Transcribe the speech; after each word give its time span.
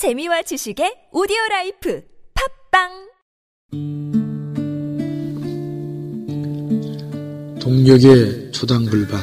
재미와 0.00 0.40
지식의 0.40 1.12
오디오 1.12 1.36
life 1.50 2.00
팟빵 2.72 2.88
동녘의 7.60 8.50
초당글밭 8.50 9.20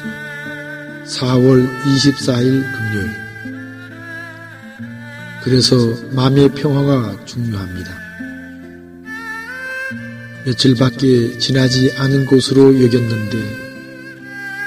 4월 1.07 1.67
24일 1.81 2.61
금요일 2.61 3.09
그래서 5.43 5.75
마음의 6.11 6.49
평화가 6.49 7.25
중요합니다. 7.25 7.97
며칠밖에 10.46 11.39
지나지 11.39 11.91
않은 11.97 12.28
것으로 12.28 12.79
여겼는데 12.83 13.37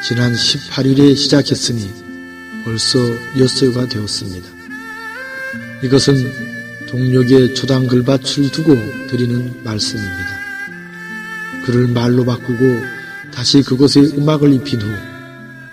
지난 0.02 0.32
18일에 0.32 1.14
시작했으니 1.14 1.88
벌써 2.64 2.98
엿새가 3.38 3.86
되었습니다. 3.86 4.59
이것은 5.82 6.30
동력의 6.88 7.54
초당글밭을 7.54 8.50
두고 8.50 8.74
드리는 9.08 9.54
말씀입니다. 9.64 10.40
그를 11.64 11.88
말로 11.88 12.24
바꾸고 12.24 12.64
다시 13.32 13.62
그것에 13.62 14.00
음악을 14.00 14.52
입힌 14.52 14.82
후 14.82 14.88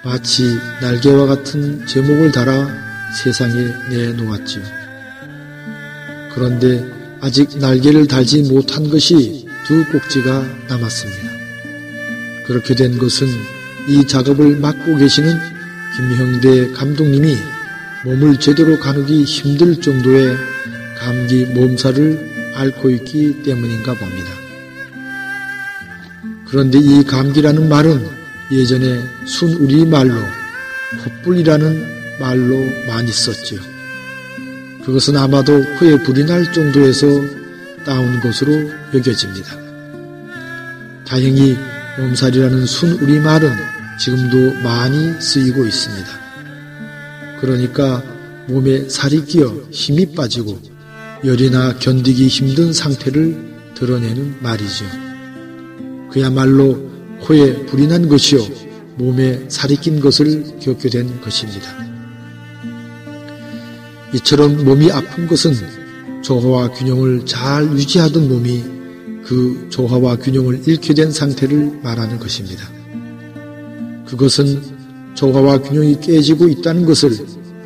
마치 0.03 0.57
날개와 0.81 1.25
같은 1.25 1.85
제목을 1.85 2.31
달아 2.31 2.67
세상에 3.21 3.73
내놓았지요. 3.89 4.63
그런데 6.34 6.85
아직 7.20 7.57
날개를 7.57 8.07
달지 8.07 8.43
못한 8.43 8.89
것이 8.89 9.48
두 9.65 9.84
꼭지가 9.91 10.45
남았습니다. 10.70 11.31
그렇게 12.45 12.76
된 12.76 12.98
것은 12.98 13.27
이 13.89 14.05
작업을 14.05 14.57
맡고 14.57 14.98
계시는 14.98 15.37
김형대 15.95 16.71
감독님이 16.71 17.56
몸을 18.07 18.39
제대로 18.39 18.79
가누기 18.79 19.25
힘들 19.25 19.81
정도의 19.81 20.38
감기 20.98 21.43
몸살을 21.43 22.53
앓고 22.55 22.89
있기 22.91 23.43
때문인가 23.43 23.95
봅니다. 23.95 24.29
그런데 26.45 26.79
이 26.79 27.04
감기라는 27.04 27.67
말은 27.67 28.07
예전에 28.49 29.04
순우리 29.26 29.85
말로 29.85 30.15
콧불이라는 31.04 32.17
말로 32.21 32.57
많이 32.87 33.12
썼지요. 33.12 33.59
그것은 34.85 35.17
아마도 35.17 35.62
코에 35.77 36.01
불이 36.04 36.26
날 36.26 36.54
정도에서 36.54 37.07
따온 37.85 38.21
것으로 38.21 38.71
여겨집니다. 38.93 39.54
다행히 41.05 41.57
몸살이라는 41.98 42.65
순우리 42.65 43.20
말은 43.20 43.51
지금도 43.99 44.62
많이 44.62 45.13
쓰이고 45.20 45.65
있습니다. 45.65 46.26
그러니까 47.40 48.04
몸에 48.48 48.88
살이 48.90 49.26
끼어 49.26 49.54
힘이 49.71 50.13
빠지고 50.13 50.60
열이나 51.26 51.77
견디기 51.79 52.27
힘든 52.27 52.74
상태를 52.74 53.74
드러내는 53.76 54.38
말이죠. 54.41 54.85
그야말로 56.12 56.90
코에 57.21 57.66
불이 57.66 57.88
난 57.88 58.07
것이요 58.07 58.40
몸에 58.96 59.46
살이 59.49 59.76
낀 59.76 59.99
것을 59.99 60.60
겪게 60.60 60.90
된 60.90 61.21
것입니다. 61.21 61.68
이처럼 64.13 64.63
몸이 64.63 64.91
아픈 64.91 65.28
것은 65.28 65.53
조화와 66.24 66.72
균형을 66.72 67.25
잘 67.25 67.66
유지하던 67.66 68.28
몸이 68.29 68.63
그 69.24 69.68
조화와 69.69 70.18
균형을 70.18 70.63
잃게 70.66 70.94
된 70.94 71.12
상태를 71.12 71.81
말하는 71.84 72.18
것입니다. 72.18 72.68
그것은 74.06 74.76
조화와 75.18 75.63
균형이 75.63 76.00
깨지고 76.00 76.47
있다는 76.47 76.85
것을 76.85 77.18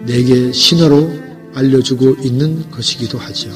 내게 0.05 0.53
신호로 0.53 1.11
알려주고 1.53 2.15
있는 2.23 2.71
것이기도 2.71 3.17
하지요. 3.17 3.51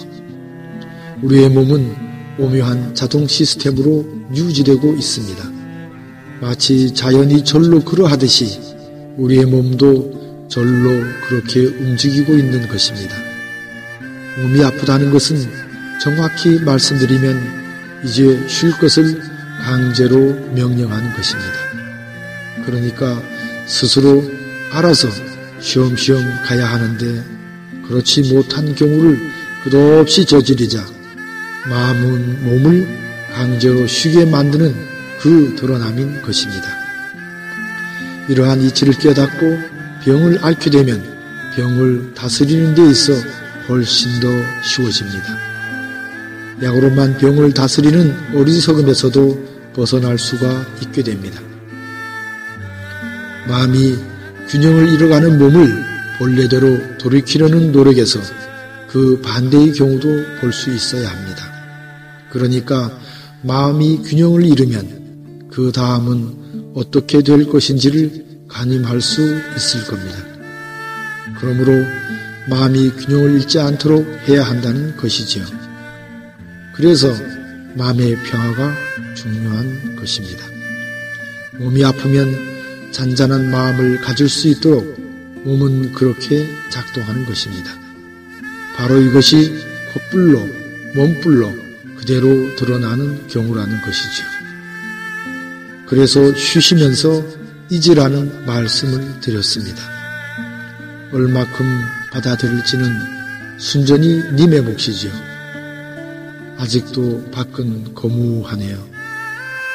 우리의 1.23 1.49
몸은 1.49 1.95
오묘한 2.38 2.93
자동 2.93 3.25
시스템으로 3.25 4.05
유지되고 4.35 4.95
있습니다. 4.95 5.43
마치 6.41 6.93
자연이 6.93 7.45
절로 7.45 7.79
그러하듯이 7.79 8.59
우리의 9.16 9.45
몸도 9.45 10.47
절로 10.50 10.91
그렇게 11.29 11.66
움직이고 11.66 12.33
있는 12.33 12.67
것입니다. 12.67 13.16
몸이 14.41 14.62
아프다는 14.62 15.09
것은 15.12 15.38
정확히 16.01 16.59
말씀드리면 16.59 18.03
이제 18.03 18.45
쉴 18.50 18.77
것을 18.77 19.22
강제로 19.63 20.17
명령하는 20.53 21.13
것입니다. 21.13 21.53
그러니까 22.66 23.22
스스로 23.65 24.23
알아서 24.71 25.07
쉬엄쉬엄 25.59 26.21
가야 26.43 26.65
하는데 26.65 27.23
그렇지 27.87 28.33
못한 28.33 28.75
경우를 28.75 29.19
끝없이 29.63 30.25
저지르자 30.25 30.85
마음은 31.69 32.43
몸을 32.45 32.87
강제로 33.33 33.87
쉬게 33.87 34.25
만드는 34.25 34.73
그 35.19 35.55
드러남인 35.57 36.21
것입니다. 36.21 36.67
이러한 38.29 38.61
이치를 38.61 38.93
깨닫고 38.93 39.59
병을 40.03 40.39
앓게 40.43 40.69
되면 40.69 41.03
병을 41.55 42.13
다스리는 42.13 42.75
데 42.75 42.89
있어 42.89 43.13
훨씬 43.67 44.19
더 44.19 44.27
쉬워집니다. 44.63 45.37
약으로만 46.61 47.17
병을 47.17 47.53
다스리는 47.53 48.35
어리석음에서도 48.35 49.73
벗어날 49.73 50.17
수가 50.17 50.65
있게 50.81 51.03
됩니다. 51.03 51.41
마음이 53.47 53.97
균형을 54.50 54.89
잃어가는 54.94 55.38
몸을 55.38 55.85
본래대로 56.17 56.97
돌이키려는 56.97 57.72
노력에서 57.72 58.19
그 58.89 59.22
반대의 59.22 59.73
경우도 59.73 60.07
볼 60.39 60.51
수 60.53 60.73
있어야 60.73 61.09
합니다. 61.09 61.44
그러니까 62.31 62.97
마음이 63.41 64.01
균형을 64.03 64.45
잃으면 64.45 65.47
그 65.51 65.72
다음은 65.72 66.72
어떻게 66.73 67.22
될 67.22 67.47
것인지를 67.47 68.25
가늠할 68.47 69.01
수 69.01 69.22
있을 69.56 69.85
겁니다. 69.85 70.17
그러므로 71.39 71.85
마음이 72.50 72.91
균형을 72.91 73.35
잃지 73.35 73.59
않도록 73.59 74.06
해야 74.27 74.44
한다는 74.44 74.95
것이지요. 74.97 75.44
그래서 76.75 77.13
마음의 77.75 78.17
평화가 78.23 78.73
중요한 79.16 79.95
것입니다. 79.97 80.45
몸이 81.57 81.83
아프면 81.83 82.54
잔잔한 82.95 83.51
마음을 83.51 84.00
가질 84.00 84.29
수 84.29 84.47
있도록 84.47 84.85
몸은 85.44 85.91
그렇게 85.91 86.47
작동하는 86.69 87.25
것입니다. 87.25 87.69
바로 88.78 89.01
이것이 89.01 89.53
콧불로, 89.94 90.39
몸불로 90.95 91.53
그대로 91.97 92.56
드러나는 92.56 93.28
경우라는 93.28 93.81
것이죠. 93.81 94.23
그래서 95.88 96.33
쉬시면서 96.35 97.22
잊으라는 97.69 98.45
말씀을 98.45 99.19
드렸습니다. 99.19 99.83
얼마큼 101.12 101.66
받아들일지는 102.13 103.57
순전히 103.57 104.23
님의 104.35 104.62
몫이지요. 104.62 105.12
아직도 106.59 107.29
밖은 107.31 107.94
거무하네요. 107.94 108.88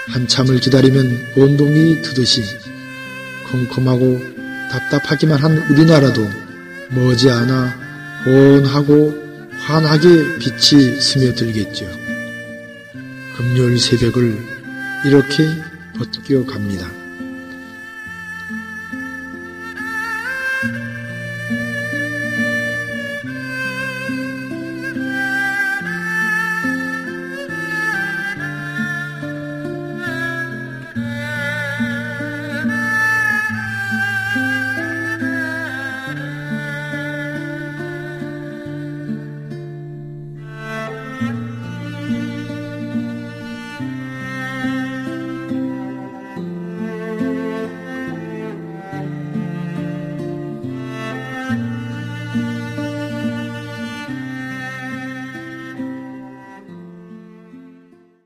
한참을 0.08 0.58
기다리면 0.60 1.34
온동이 1.37 2.00
트듯이 2.00 2.69
컴컴하고 3.50 4.21
답답하기만 4.71 5.38
한 5.38 5.59
우리나라도 5.71 6.28
머지않아 6.91 7.78
혼하고 8.25 9.15
환하게 9.59 10.38
빛이 10.38 11.00
스며들겠죠. 11.00 11.87
금요일 13.37 13.78
새벽을 13.78 14.38
이렇게 15.05 15.49
벗겨 15.97 16.44
갑니다. 16.44 17.00